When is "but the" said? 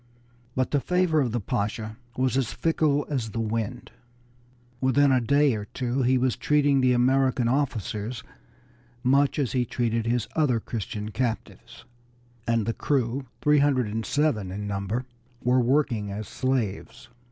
0.55-0.79